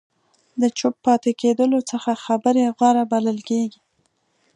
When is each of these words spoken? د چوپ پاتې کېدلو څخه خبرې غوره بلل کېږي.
د 0.61 0.63
چوپ 0.77 0.95
پاتې 1.05 1.31
کېدلو 1.41 1.79
څخه 1.91 2.11
خبرې 2.25 2.65
غوره 2.77 3.03
بلل 3.11 3.39
کېږي. 3.49 3.79